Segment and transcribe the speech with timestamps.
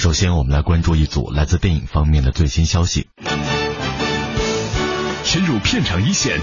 [0.00, 3.08] 首先，我们来关注一组来自电影方面的最新消息。
[5.24, 6.40] 深入片场一线，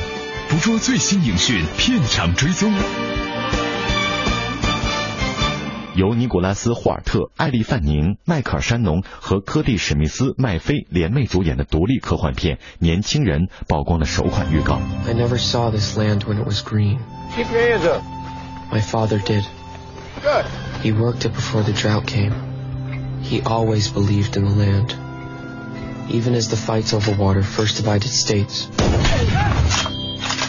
[0.48, 2.72] 捕捉最新影讯，片场追踪。
[5.96, 14.80] 由尼古拉斯·霍尔特、艾莉·范宁、迈克尔·山农和科蒂·史密斯·麦菲联袂主演的独立科幻片《年轻人》曝光了首款预告。
[15.08, 17.00] I never saw this land when it was green.
[17.36, 18.04] Keep your hands up.
[18.72, 19.46] My father did.
[20.22, 20.46] Good.
[20.84, 22.47] He worked it before the drought came.
[23.23, 24.95] He always believed in the land.
[26.11, 28.69] Even as the fights over water first divided states,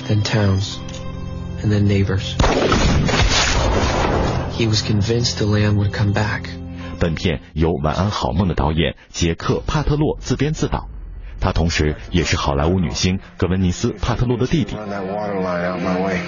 [0.08, 0.80] then towns,
[1.62, 2.36] and then neighbors.
[4.58, 6.50] He was convinced the land would come back.
[7.00, 10.88] 本片由《晚安好梦》的导演杰克·帕特洛自编自导，
[11.40, 14.76] 他同时也是好莱坞女星格温尼斯·帕特洛的弟弟。
[14.76, 16.20] Run that water line out my way.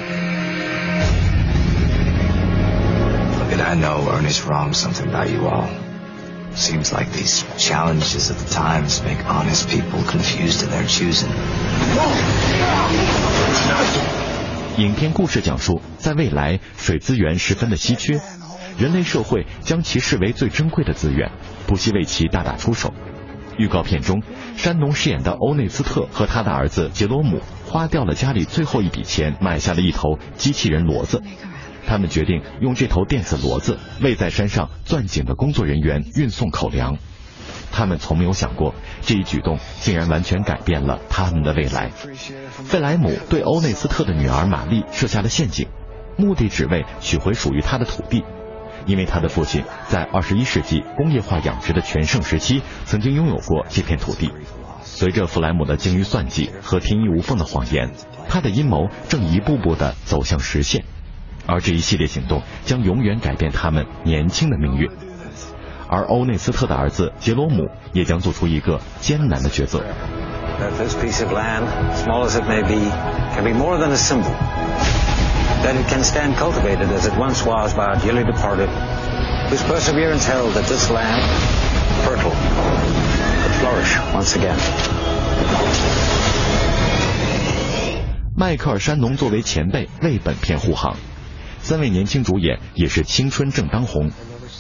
[3.40, 5.68] Look at I know Ernest wrong something about you all.
[6.55, 11.31] Seems like these challenges of the times make honest people confused in their choosing.
[14.77, 18.21] 影片故事讲述，在未来水资源十分的稀缺，
[18.79, 21.31] 人类社会将其视为最珍贵的资源，
[21.67, 22.93] 不惜为其大打出手。
[23.57, 24.23] 预告片中，
[24.57, 31.23] 山农饰演的欧内斯特和他的儿子杰罗姆花掉了家里最后一笔钱，买下了一头机器人骡子。
[31.87, 36.99] 他们决定用这头电子骡子为在山上钻井的工作人员运送口粮。
[37.73, 41.89] 他们从没有想过，这一举动竟然完全改变了他们的未来。
[41.89, 45.69] 费莱姆对欧内斯特的女儿玛丽设下了陷阱，
[46.17, 48.25] 目的只为取回属于他的土地，
[48.87, 54.33] 因为他的父亲在二十一世纪工业化养殖的全盛时期曾经拥有过这片土地。
[54.83, 57.93] 随着弗莱姆的精于算计和天衣无缝的谎言，
[58.29, 60.85] 他的阴谋正一步步的走向实现，
[61.47, 64.89] 而这一系列行动将永远改变他们年轻的命运。
[65.89, 69.83] 而欧内斯特的儿子杰罗姆也将做出一个艰难的抉择。
[70.77, 71.65] this piece of land,
[71.97, 72.81] small as it may be,
[73.35, 74.31] can be more than a symbol.
[75.65, 78.69] That it can stand cultivated as it once was by our dearly departed,
[79.49, 81.21] whose perseverance held that this land,
[82.05, 82.31] fertile,
[83.43, 84.59] could flourish once again.
[88.37, 90.97] 迈克尔·山农作为前辈为本片护航，
[91.63, 94.11] 三位年轻主演也是青春正当红，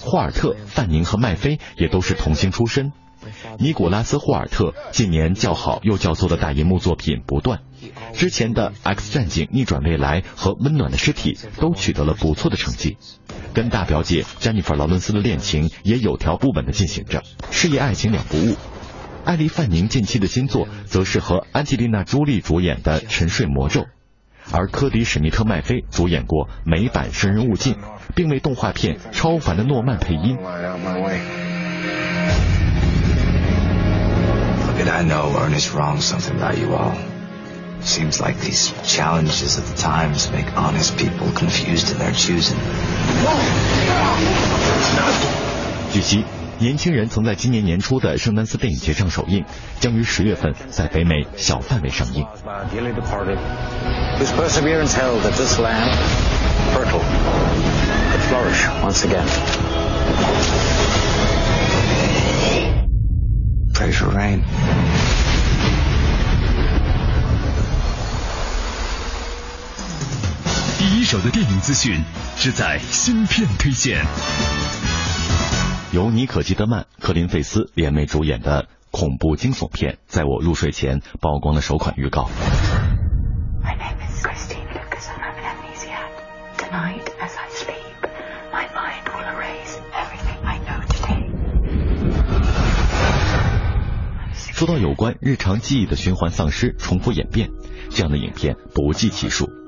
[0.02, 2.92] 霍尔特、范宁和麦菲也都是童星出身。
[3.58, 7.60] 尼古拉斯·霍尔特近年较好又较作的大银幕作品不断，
[8.14, 12.96] 之前的《X 战警：逆转未来》和《温暖的尸体》都取得了不错的成绩，
[13.52, 18.56] 跟大表姐詹妮弗·劳伦斯的恋情也有条不紊地进行着，事业爱情两不误。
[19.24, 23.82] 艾莉·范宁近期的新作则是和安吉丽娜·朱莉主演的《沉睡魔咒》，
[24.52, 27.74] 而科迪·史密特·麦菲主演过美版《生人勿近》，
[28.14, 30.36] 并为动画片《超凡的诺曼》配音。
[30.36, 31.20] Line out my way.
[34.66, 36.94] Look at I know Ernest wrong something about you all.
[37.82, 42.58] Seems like these challenges of the times make honest people confused in their choosing.
[45.92, 46.24] 据悉，
[46.62, 49.46] 《年轻人》曾在今年年初的圣丹斯电影节上首映，
[49.80, 52.26] 将于十月份在北美小范围上映。
[70.78, 72.02] 第一手的电影资讯，
[72.36, 74.04] 只在新片推荐。
[75.92, 82.30] 由妮可基德曼、克林费斯联袂主演的恐怖惊悚片《在我入睡前》曝光了首款预告。
[94.52, 97.50] 说到有关日常记忆的循环丧失、重复演变，
[97.90, 99.59] 这样的影片不计其数。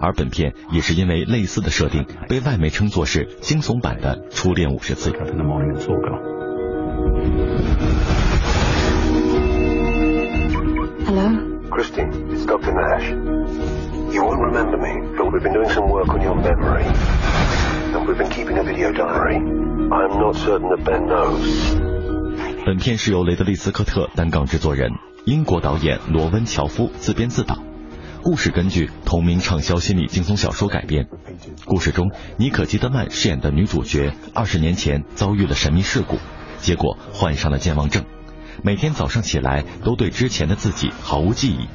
[0.00, 5.10] 而本片也是因为类似的设定，被外媒称作是惊悚版的《初恋五十次》。
[11.06, 11.30] Hello?
[11.70, 12.72] Christine, it's Dr.
[12.72, 13.10] Nash.
[14.12, 16.84] You won't remember me, but we've been doing some work on your memory.
[17.92, 19.36] And we've been keeping a video diary.
[19.36, 21.76] I'm not certain that Ben knows.
[22.64, 24.92] 本片是由雷德利·斯科特担纲制作人，
[25.24, 27.56] 英国导演罗温·乔夫自编自导。
[28.22, 31.06] 故事根据同名畅销心理惊悚小说改编。
[31.64, 36.18] 故事中，妮可基德曼饰演的女主角，二十年前遭遇了神秘事故，
[36.58, 38.04] 结果患上了健忘症，
[38.62, 41.68] 每天早上起来都对之前的自己毫无记忆。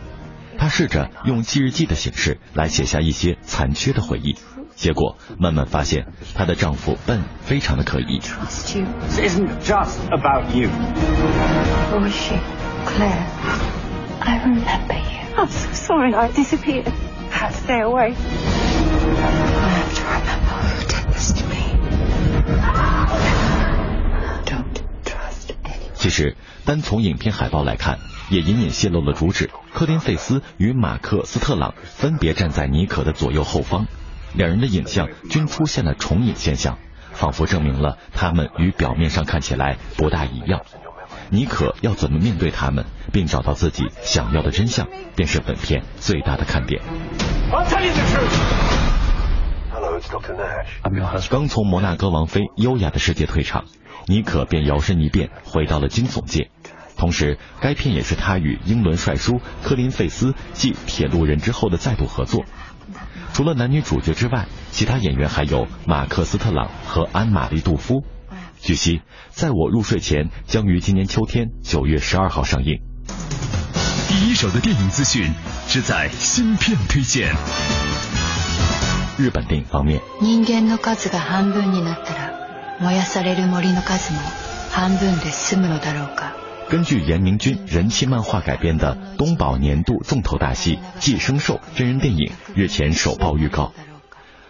[0.57, 4.35] 她试着用记日记的形式来写下一些残缺的回忆，
[4.75, 6.05] 结果慢慢发现
[6.35, 8.19] 她的丈夫笨非常的可疑。
[8.19, 8.85] Trust you.
[9.09, 10.69] This isn't just about you.
[14.21, 15.24] I remember you.
[15.37, 16.87] I'm so sorry I disappeared.
[16.87, 16.91] I
[17.29, 18.13] had to stay away.
[18.13, 18.17] I
[19.69, 21.75] have to remember who did this to me.
[24.45, 25.91] Don't trust anyone.
[25.95, 27.99] 其实，单从影片海报来看，
[28.29, 29.49] 也隐隐泄露了主旨。
[29.73, 33.87] 科林·费斯与马克·斯特朗分别站在妮可的左右后方，
[34.33, 36.77] 两人的影像均出现了重影现象，
[37.11, 40.61] 仿佛证明了他们与表面上看起来不大一样。
[41.29, 46.81] 妮可要怎么面对他们，并找到自己想要的真相，便是本片最大的看点。
[51.29, 53.65] 刚从摩纳哥王妃优雅的世界退场，
[54.07, 56.49] 妮可便摇身一变回到了惊悚界。
[56.97, 62.45] 同时，该片也是他与英伦帅叔科林·费斯继《铁路人》之后的再度合作。
[63.33, 68.05] 除了男女主角之外，其他演员还有马克·斯特朗和安玛丽·杜夫。
[68.64, 72.80] 据悉，在我入睡前将于今年秋天九月十二号上映。
[74.08, 75.32] 第一手的电影资讯
[75.68, 77.34] 只在芯片推荐。
[79.18, 84.20] 日本电影方面，人間の数が半分になったら燃やされる森の数も
[84.70, 86.34] 半分で済むのだろうか
[86.70, 93.72] 根据岩明君人气漫画改编的东宝年度重头大戏《寄生兽》真人电影日前首曝预告。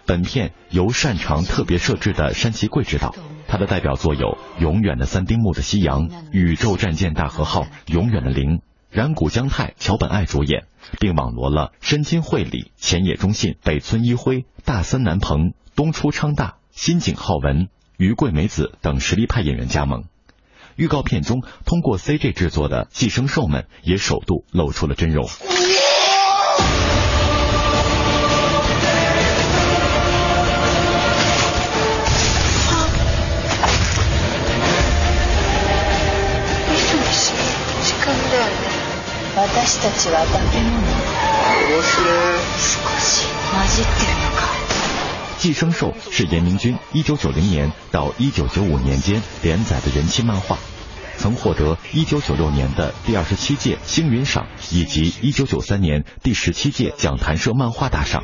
[0.05, 3.15] 本片由擅长特别设置的山崎贵执导，
[3.48, 8.58] 他的代表作有《永远的三丁目的夕阳》《宇宙战舰大和号》《永远的零》，
[8.90, 10.64] 染谷将太、桥本爱主演，
[10.98, 20.04] 并网罗了深津绘里、前野忠信、北村一辉、大森南朋、东出昌大、新井浩文、于桂美子等实力派演员加盟。
[20.74, 25.26] 预告片中，通过 CG 制作的寄生兽们也首度露出了真容。
[39.65, 40.71] 私たちは化け物
[41.81, 44.45] 少し混じってるのか
[45.39, 50.59] 寄生兽是岩明君1990年到1995年间连载的人气漫画，
[51.17, 58.21] 曾获得1996年的第二十七届星云赏以及1993年第十七届讲谈社漫画大赏。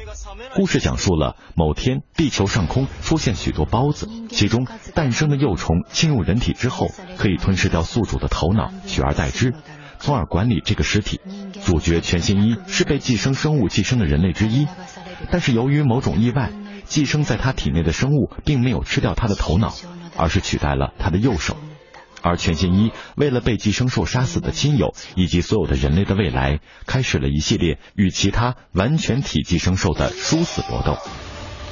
[0.54, 9.56] 故事讲述了某天地球上空出现许多孢子，其中诞生的幼虫侵入人体之后，可以吞噬掉宿主的头脑，取而代之，
[10.03, 11.21] 从而管理这个尸体。
[11.65, 14.67] 主角全新一是被寄生生物寄生的人类之一，
[15.31, 16.51] 但是由于某种意外，
[16.85, 19.73] 寄生在他体内的生物并没有吃掉他的头脑，
[20.17, 21.57] 而是取代了他的右手。
[22.21, 30.99] 而全新一为了被寄生兽杀死的亲友以及所有的人类的未来，开始了一系列与其他完全体寄生兽的殊死搏斗。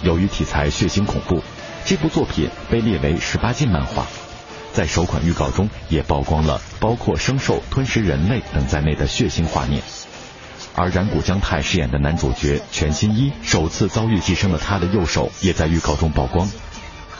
[0.05, 1.43] 由于题材血腥恐怖，
[1.85, 4.06] 这部作品被列为十八禁漫画。
[4.72, 9.83] 在首款预告中也曝光了包括生兽吞食人类等在内的血腥画面。
[10.75, 16.49] 而染谷将太饰演的男主角全新一首次遭遇寄生了他的右手，也在预告中曝光。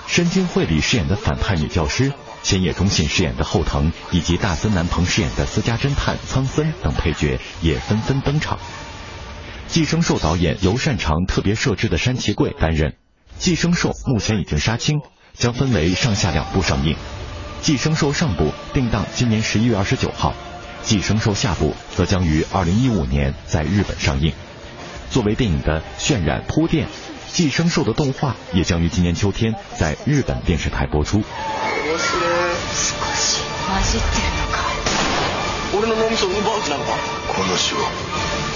[0.06, 2.12] 深津绘里饰演的反派女教师。
[2.42, 8.58] 千野忠信饰演的后藤，以及大森南朋饰演的私家侦探苍森等配角也纷纷登场。
[9.68, 12.94] 寄生兽导演由擅长特别设置的山崎贵担任。
[13.38, 15.00] 寄生兽目前已经杀青，
[15.34, 16.96] 将分为上下两部上映。
[17.62, 20.33] 寄生兽上部定档今年十一月二十九号，
[20.83, 24.33] 寄生兽下部则将于二零一五年在日本上映。
[25.09, 26.88] 作为电影的渲染铺垫，
[27.31, 31.21] 寄生兽的动画也将于今年秋天在日本电视台播出。
[31.21, 31.24] 少
[33.15, 34.59] し混じってるのか
[35.77, 36.91] 俺の脳みそを奪う気なのか
[37.27, 37.77] この死を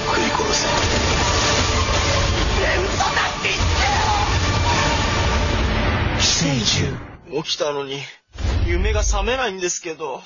[0.08, 0.68] 食い殺せ。
[7.32, 8.02] 起きたのに
[8.67, 10.23] 夢が覚めないんですけど。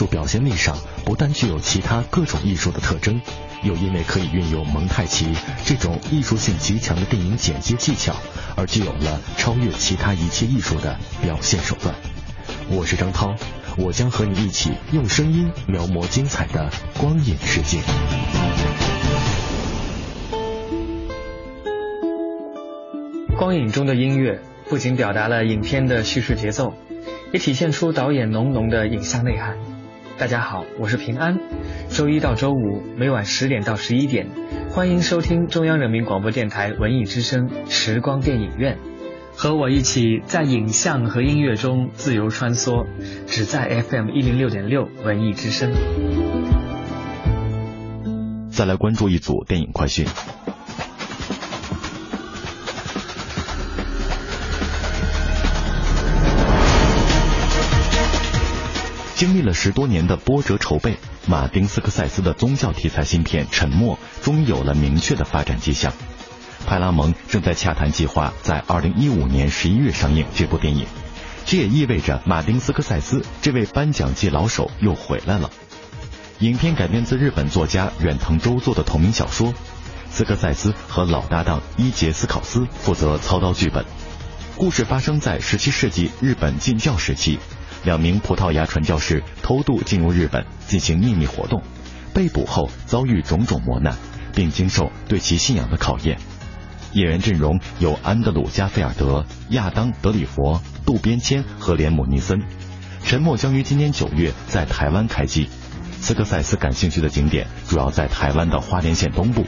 [0.00, 3.20] 术表现力上不但具有其他各种艺术的特征，
[3.62, 5.26] 又因为可以运用蒙太奇
[5.62, 8.14] 这种艺术性极强的电影剪接技巧，
[8.56, 11.94] 而具有了超越其他一切艺术的表现手段。
[12.70, 13.34] 我是张涛，
[13.76, 17.80] 我将和你一起用声音描摹精彩的光影世界。
[23.36, 24.40] 光影中的音乐
[24.70, 26.72] 不仅表达了影片的叙事节奏。
[27.32, 29.69] 也体现出导演浓浓的影像内涵。
[30.20, 31.38] 大家好，我是平安。
[31.88, 34.28] 周一到周五每晚十点到十一点，
[34.68, 38.76] 欢迎收听中央人民广播电台文艺之声时光电影院，
[39.34, 42.84] 和我一起在影像和音乐中自由穿梭，
[43.26, 45.72] 只在 FM 一零六点六文艺之声。
[48.50, 50.04] 再来关注一组电影快讯。
[59.20, 60.96] 经历了十多年的波折筹备，
[61.26, 65.92] 马丁斯科塞斯的宗教题材新片《沉默》终于有了明确的发展迹象。
[66.66, 70.86] 派拉蒙正在洽谈计划在二零一五年十一月上映这部电影，
[71.44, 75.50] 这也意味着马丁斯科塞斯这位颁奖季老手又回来了。
[76.38, 79.52] 影片改编自日本作家远藤周作的同名小说，
[80.10, 83.84] 斯科塞斯和老搭档伊杰斯考斯负责操刀剧本。
[84.56, 87.38] 故事发生在十七世纪日本禁教时期。
[87.84, 91.62] 两名葡萄牙传教士偷渡进入日本进行秘密活动，
[92.12, 93.96] 被捕后遭遇种种磨难，
[94.34, 96.18] 并经受对其信仰的考验。
[96.92, 102.42] 演员阵容有安德鲁·加菲尔德、亚当·德里佛、渡边谦和连姆·尼森。
[103.02, 105.48] 沉默将于今年九月在台湾开机。
[106.00, 109.46] 斯科塞斯感兴趣的景点主要在台湾的花莲县东部。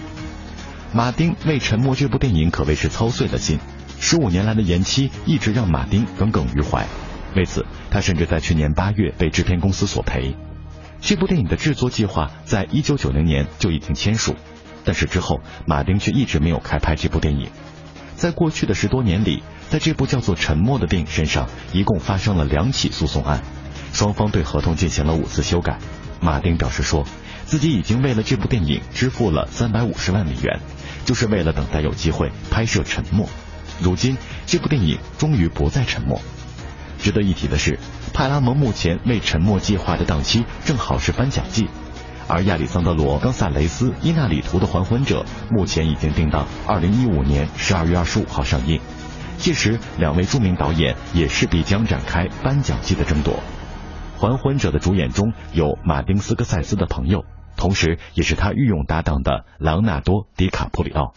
[0.93, 3.59] 马丁为《沉默》这部电影可谓是操碎了心，
[3.99, 6.87] 十五年来的延期一直让马丁耿耿于怀。
[7.35, 10.37] 为此，他甚至在去年八月被制片公司索赔。
[11.01, 14.37] 这部电影的制作计划在一九九零年就已经签署，
[14.85, 17.51] 但是之后马丁却一直没有开拍这部电影。
[18.15, 23.43] 在过去的十多年里，在这部叫做《沉默》的电影身上，一共发生了两起诉讼案，
[23.93, 25.79] 双方对合同进行了五次修改。
[26.21, 27.05] 马丁表示说，
[27.47, 30.61] 自己已经为了这部电影支付了三百五十万美元，
[31.05, 33.27] 就是为了等待有机会拍摄《沉默》。
[33.81, 36.21] 如今，这部电影终于不再沉默。
[37.03, 37.81] 值得一提的是，
[38.15, 41.69] 派拉蒙目前为《沉默计划》的档期正好是颁奖季，
[42.29, 48.81] 而亚里桑德罗·冈萨雷斯·伊纳里图的《还魂者》目前已经定档二零一五年十二月二十五号上映。
[49.37, 53.35] 届时，两位著名导演也势必将展开颁奖季的争夺。
[54.21, 57.25] 《还魂者》的主演中有马丁·斯科塞斯的朋友，
[57.57, 61.13] 同时也是他御用搭档的朗纳多·迪卡普里奥。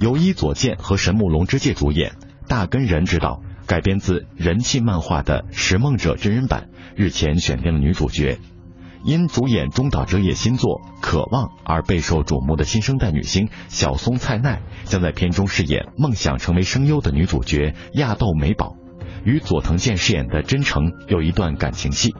[0.00, 2.12] 由伊佐健和神木隆之介主演，
[2.46, 8.38] 大根仁执导，改编自人气漫画的《食梦者》真人版，日前选定了女主角。
[9.04, 18.76] 因主演中岛哲也新作《渴望》而备受瞩目的新生代女星小松菜奈，将在片中饰演梦想成为声优的女主角亚豆美宝，
[19.24, 22.14] 与佐藤健饰演的真诚有一段感情戏。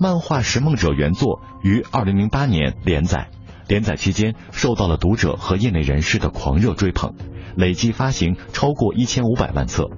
[0.00, 3.30] 漫画《食梦者》原作于二零零八年连载。
[3.68, 7.14] 连载期间受到了读者和业内人士的狂热追捧，
[7.56, 9.88] 累计发行超过一千五百万册。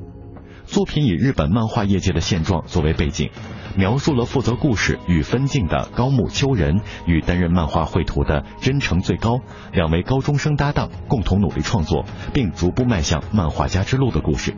[0.66, 3.30] 作品以日本漫画业界的现状作为背景，
[3.76, 9.38] 描述了负责故事与分镜的高木秋人与担任漫画绘图的真诚最高
[9.72, 14.54] 两位高中生搭档共同努力创作，并逐步迈向漫画家之路的故事。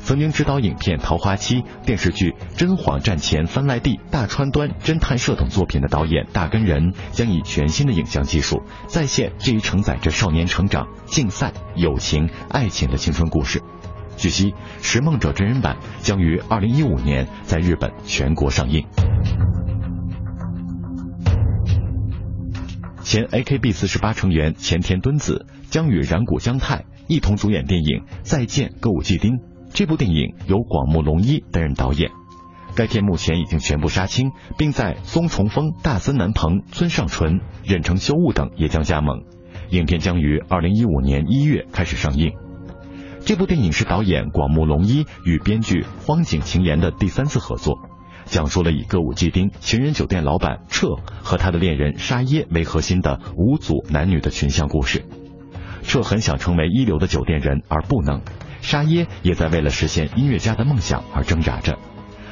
[0.00, 13.62] 曾经执导影片《桃花期》、电视剧《真谎战前番赖地》、大川端侦探社等作品的导演大根仁，将以全新的影像技术再现这一承载着少年成长、竞赛、友情、爱情的青春故事。
[14.16, 18.84] 据悉，《拾梦者》真人版将于二零一五年在日本全国上映。
[23.02, 29.32] 前 AKB 四十八成员前田敦子将与染谷将太一同主演电影《再见歌舞伎町》。
[29.72, 32.10] 这部电影由广木隆一担任导演，
[32.74, 39.22] 该片目前已经全部杀青，并在松重丰、大森南朋、村上纯、忍城修悟等也将加盟。
[39.70, 42.32] 影片将于二零一五年一月开始上映。
[43.24, 47.78] 这部电影是导演广木隆一与编剧荒井晴彦的第三次合作，
[48.24, 55.04] 讲述了以歌舞伎町情人酒店老板彻和他的恋人沙耶为核心的五组男女的群像故事。
[55.82, 58.22] 彻很想成为一流的酒店人，而不能。
[58.60, 61.78] 沙耶也在为了实现音乐家的梦想而挣扎着，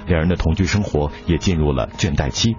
[0.06, 2.56] 两人的同居生活也进入了倦怠期。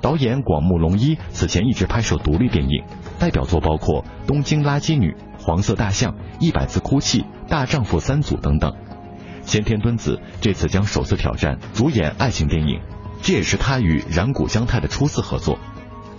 [0.00, 2.84] 导演广木隆一此前一直拍摄独立电影，
[3.18, 5.12] 代表作包括《东京垃圾女》
[5.44, 8.72] 《黄色大象》《一百次哭泣》《大丈夫三组》等等。
[9.42, 12.80] 先天敦子这次将首次挑战主演爱情电影，
[13.20, 15.58] 这也是他与染谷将太的初次合作。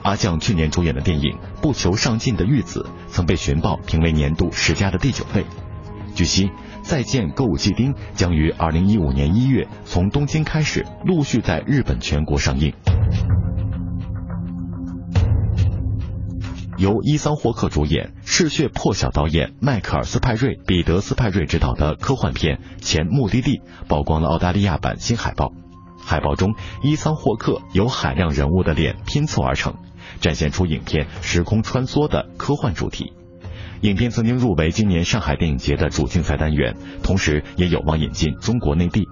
[0.03, 5.43] 阿将去年主演的电影《不求上进的玉子》曾被寻报评为年度十佳的第九位。
[6.13, 6.47] 据悉，
[6.81, 12.73] 《再见歌舞伎町》将于二零一五年一月从东京开始，陆续在日本全国上映。
[16.77, 25.53] 由伊桑霍克主演、嗜血破晓导演迈克尔斯派瑞、彼得斯派瑞执导的科幻片《前目的地》曝光了澳大利亚版新海报。
[26.03, 29.75] 海报中，伊桑霍克由海量人物的脸拼凑而成，
[30.19, 33.13] 展现出影片时空穿梭的科幻主题。
[33.81, 39.07] 影片曾经入围今年上海电影节的主竞赛单元，同时也有望引进中国内地。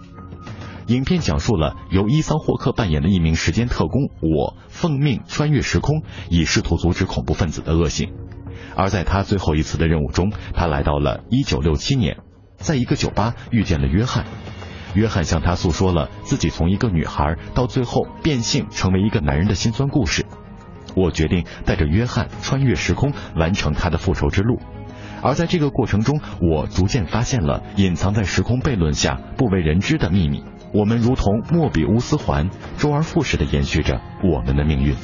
[0.86, 8.12] 影片讲述了由伊桑霍克扮演的一名时间特工我奉命穿越时空，以试图阻止恐怖分子的恶行。
[8.75, 12.17] 而在他最后一次的任务中，他来到了1967年，
[12.58, 14.25] 在一个酒吧遇见了约翰。
[14.93, 20.25] 约翰向他诉说了自己从一个女孩到最后变性成为一个男人的心酸故事。
[20.95, 24.60] 我决定带着约翰穿越时空，完成他的复仇之路。
[25.21, 30.43] 而在这个过程中，我逐渐发现了隐藏在时空悖论下不为人知的秘密。
[30.73, 34.95] 我们如同莫比乌斯环，周而复始的延续着我们的命运。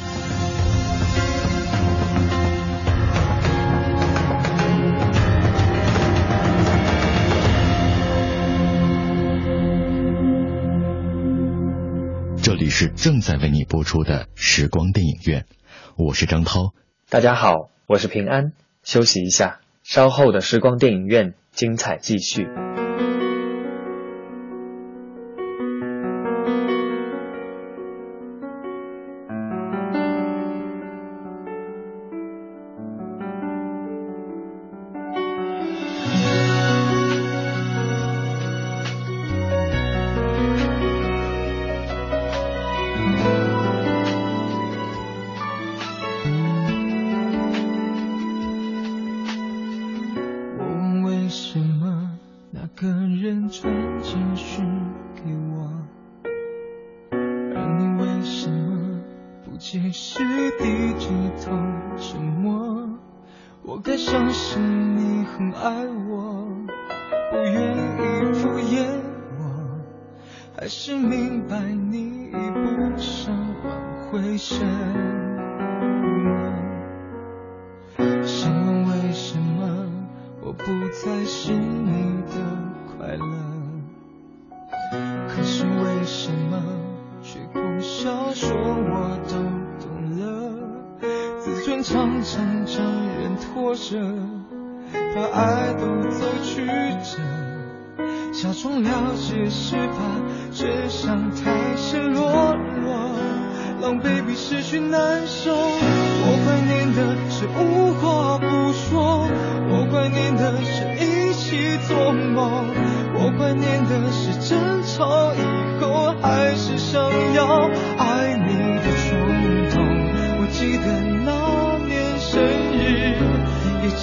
[12.42, 15.46] 这里是正在为你播出的时光电影院。
[15.98, 16.74] 我是张涛，
[17.10, 18.52] 大家好，我是平安。
[18.84, 22.50] 休息一下，稍后的时光电影院精彩继续。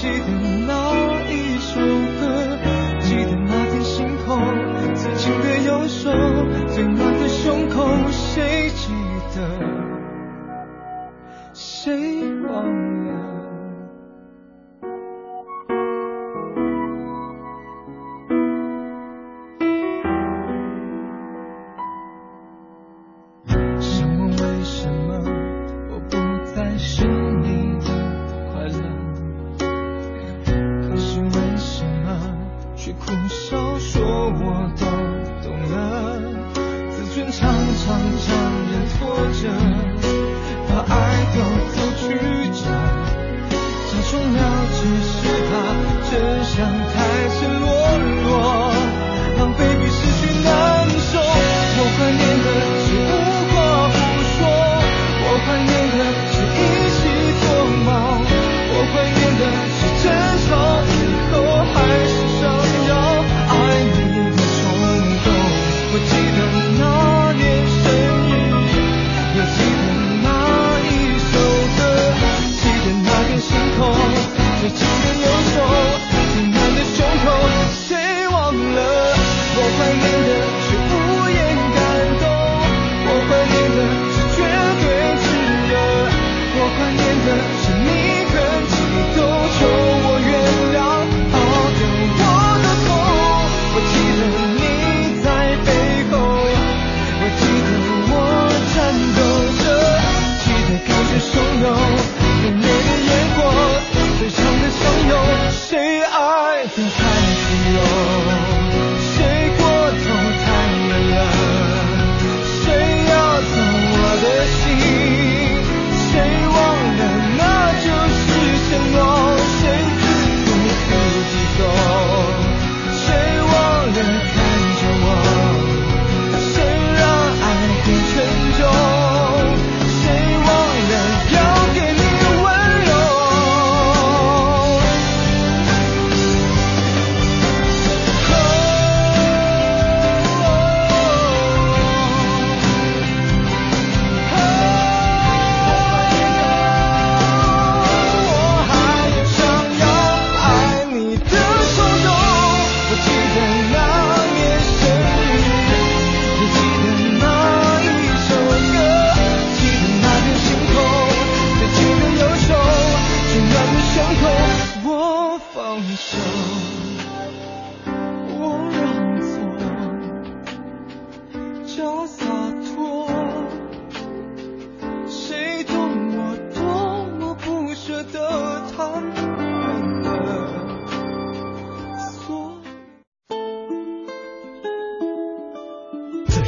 [0.02, 0.41] she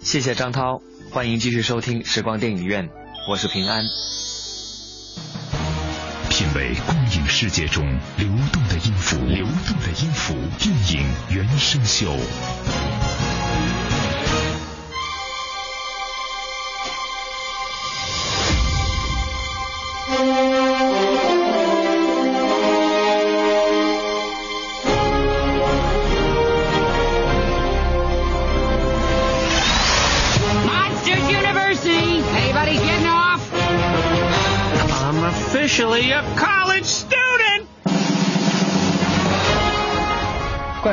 [0.00, 0.80] 谢谢张涛
[1.10, 2.88] 欢迎继续收听时光电影院
[3.28, 3.84] 我是平安。
[6.30, 7.84] 品味光影世界中
[8.16, 12.16] 流动的音符流动的音符电影原声秀。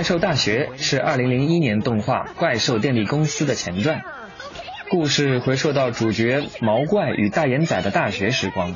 [0.05, 4.03] 兽大学是2001年动画《怪兽电力公司》的前传，
[4.91, 8.75] 故事回溯到主角毛怪与大眼仔的大学时光，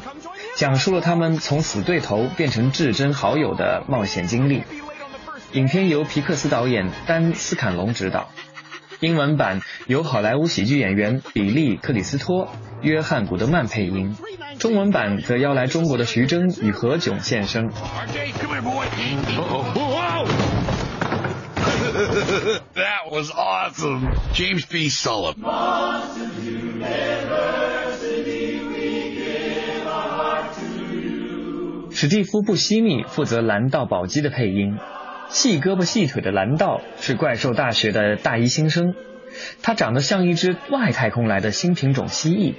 [0.56, 4.64] 讲述了他们从死对头变成至真好友的冒险经历。
[5.52, 8.32] 影片由皮克斯导演丹斯坎龙执导，
[9.00, 12.48] 英文版由好莱坞喜剧演员比利克里斯托、
[12.82, 14.18] 约翰古德曼配音，
[14.58, 17.70] 中文版则邀来中国的徐峥与何炅现身。
[22.76, 24.10] that was awesome.
[24.34, 24.90] James B.
[24.90, 25.40] Sullivan.
[31.92, 34.78] 史蒂夫·布西密负责蓝道宝基的配音，
[35.30, 38.96] 细胳膊细腿的蓝道是怪兽大学的大一新生，
[39.62, 42.54] 他长得像一只外太空来的新品种蜥蜴。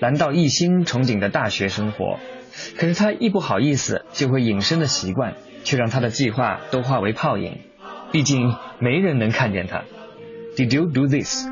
[0.00, 2.18] 蓝道一心憧憬的大学生活，
[2.76, 7.60] 可是他一不好意思就会隐身的习惯，却让他的计划都化为泡影。
[8.12, 9.84] 毕竟没人能看见他。
[10.56, 11.46] Did you do this？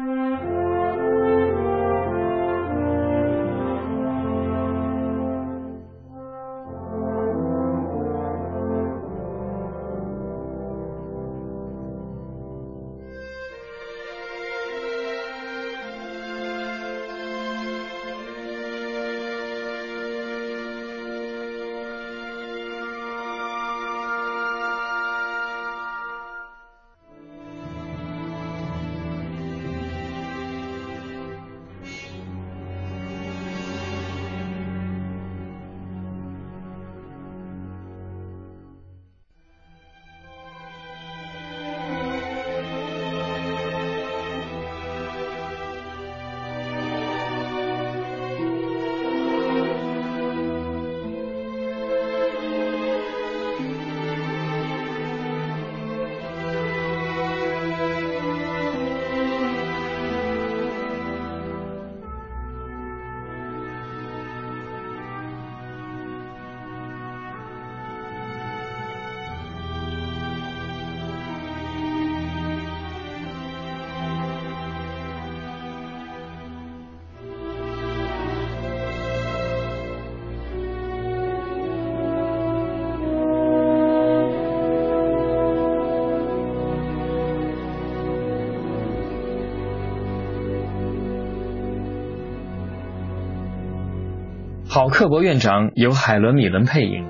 [94.73, 97.09] 郝克伯院长由海伦·米伦配音。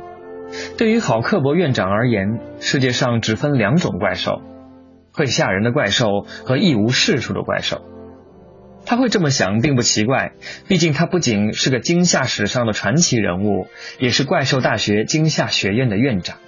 [0.78, 4.40] 对于郝克伯院长而言，世界上只分两种怪兽：
[5.12, 7.82] 会吓人的怪兽和一无是处的怪兽。
[8.86, 10.32] 他会这么想并不奇怪，
[10.68, 13.66] 毕竟他不仅是个惊吓史上的传奇人物，
[13.98, 16.38] 也是怪兽大学惊吓学院的院长。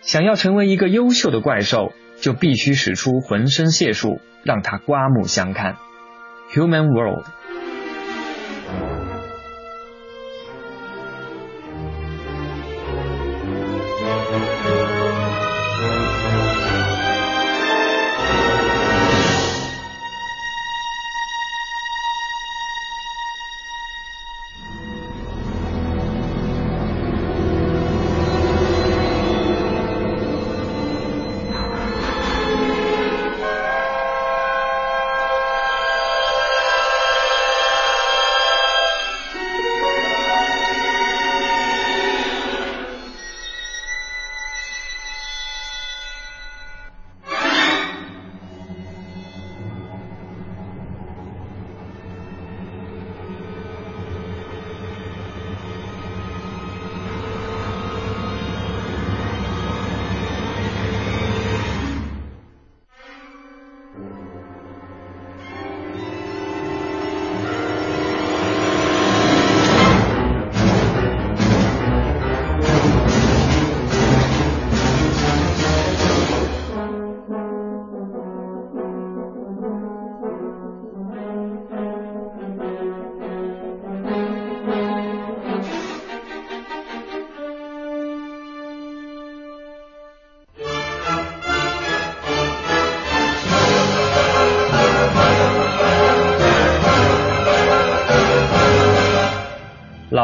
[0.00, 5.76] 想要成为一个优秀的怪兽，就必须使出浑身解数，让他刮目相看。
[6.54, 7.26] Human World。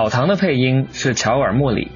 [0.04, 1.90] 老唐的配音是乔尔·莫里。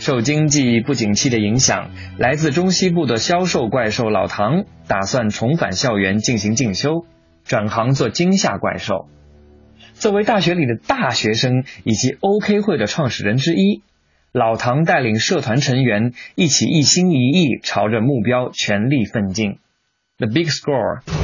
[0.00, 7.06] 受经济不景气的影响，来自中西部的销售怪兽老唐打算重返校园进行进修，
[7.44, 9.06] 转行做惊吓怪兽。
[9.92, 13.84] 作为大学里的大学生以及 OK 会的创始人之一，
[14.32, 19.58] 老唐带领社团成员一起一心一意朝着目标全力奋进。
[20.18, 21.19] The Big Score。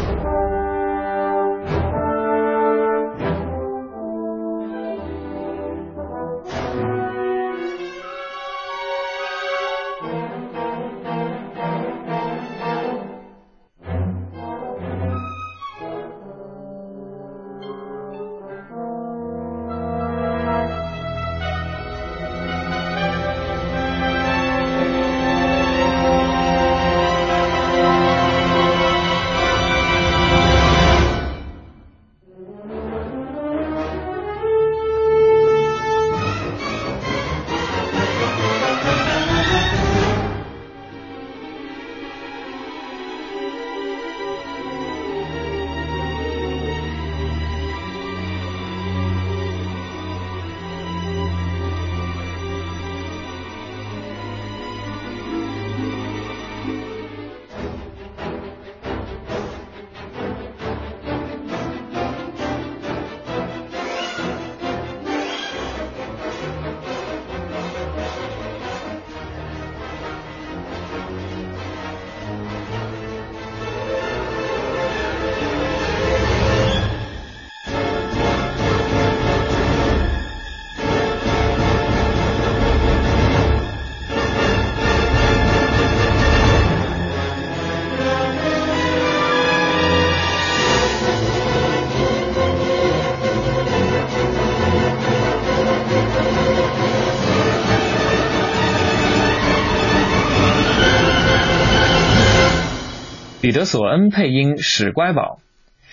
[103.46, 105.38] 彼得·索恩配音史乖宝。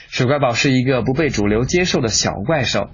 [0.09, 2.89] 史乖宝是一个不被主流接受的小怪兽，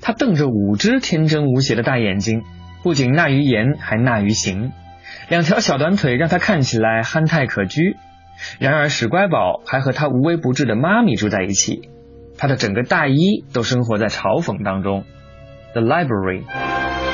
[0.00, 2.42] 他瞪着五只天真无邪的大眼睛，
[2.82, 4.72] 不仅纳于言，还纳于行。
[5.28, 7.96] 两条小短腿让他看起来憨态可掬。
[8.58, 11.90] 然而，史乖宝还和他无微不至的妈咪住在一起，
[12.38, 15.04] 他的整个大衣都生活在嘲讽当中。
[15.74, 17.07] The Library。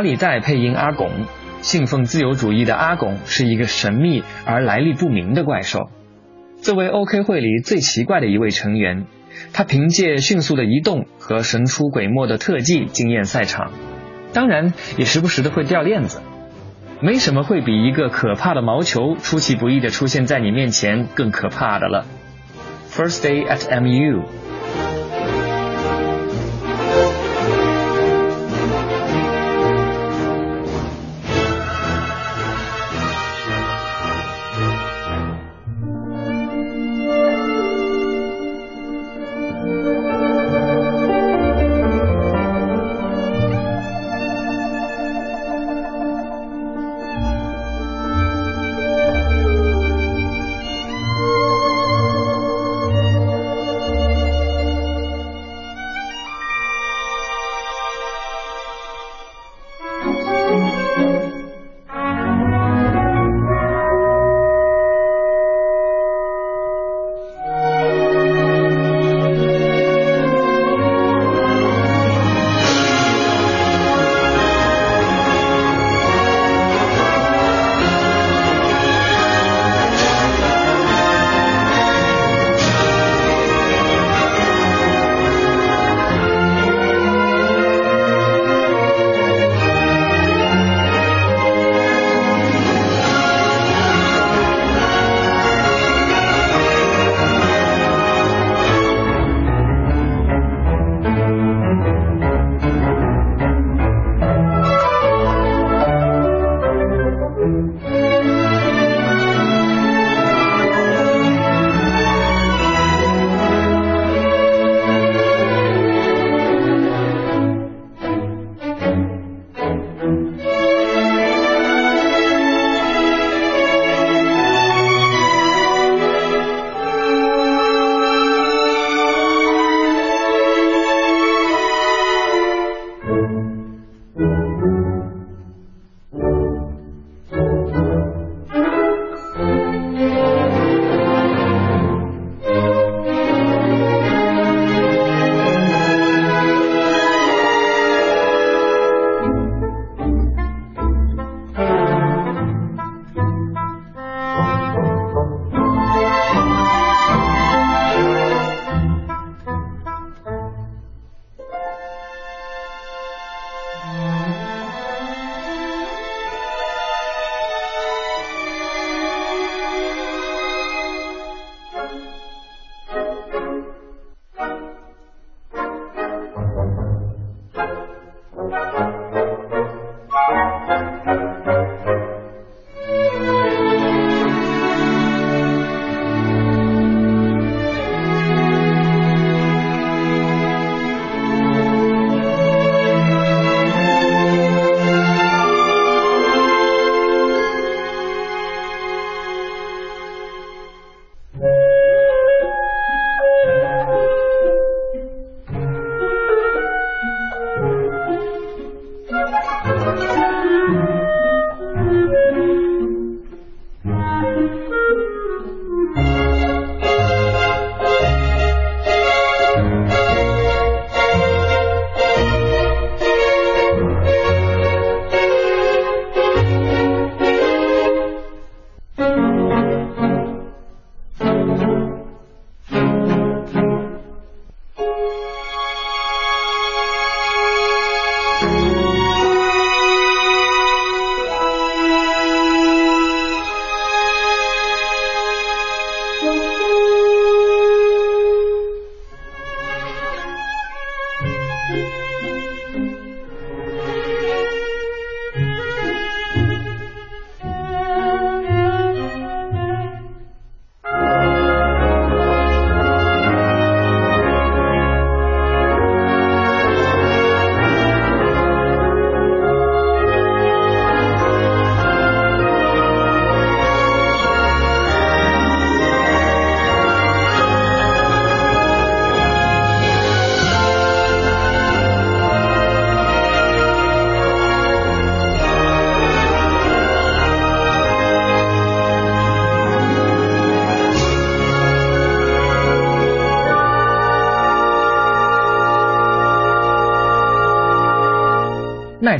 [0.00, 1.10] 查理戴配音阿拱，
[1.60, 5.90] 信奉自由主义的阿拱是一个神秘而来历不明的怪兽。
[6.62, 9.04] 作为 OK 会里最奇怪的一位成员，
[9.52, 13.72] 他凭借迅速的移动和神出鬼没的特技惊艳赛场，
[14.32, 16.22] 当然也时不时的会掉链子。
[17.02, 22.06] 没什么会比一个可怕的毛球出其不意的出现在你面前更可怕的了。
[22.90, 24.22] First day at MU。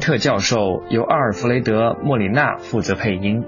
[0.00, 3.44] 特教授由阿尔弗雷德·莫里纳负责配音。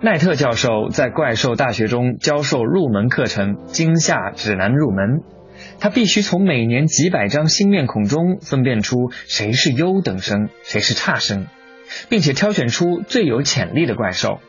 [0.00, 5.20] 奈特教授在怪兽大学中教授入门课程《惊吓指南入门》，
[5.80, 11.46] 他必须从每年几百张新面孔中分辨出谁是优等生，谁是差生，
[12.08, 14.40] 并且挑选出最有潜力的怪兽。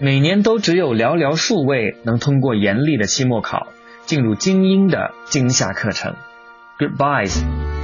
[0.00, 3.68] 每年都只有寥寥数位能通过严厉的期末考，
[4.06, 6.14] 进入精英的惊吓课程。
[6.78, 7.81] Goodbyes。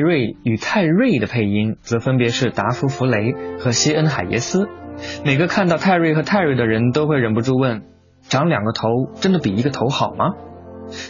[0.00, 4.68] 瑞与泰瑞的配音则分别是达夫·弗雷和西恩·海耶斯。
[5.24, 7.82] 每个看到泰瑞和泰瑞的人都会忍不住问：
[8.28, 8.88] 长两个头
[9.20, 10.34] 真的比一个头好吗？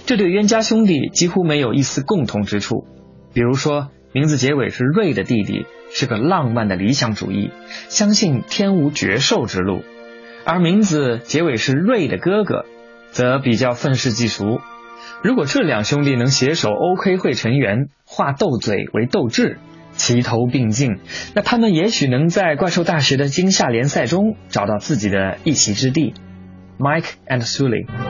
[0.05, 2.84] 这对冤家兄弟几乎没有一丝共同之处。
[3.32, 7.51] 比如说，名字结尾是瑞的弟弟是个浪漫的理想主义，
[7.88, 9.82] 相信天无绝兽之路；
[10.45, 12.66] 而名字结尾是瑞的哥哥，
[13.11, 14.61] 则比较愤世嫉俗。
[15.22, 19.59] 如果这两兄弟能携手 OK 会成员，化斗嘴为斗志，
[19.92, 20.98] 齐头并进，
[21.34, 26.14] 那他们也许能在怪兽大学的惊吓联赛中找到自己的一席之地。
[26.78, 28.09] Mike and Sully。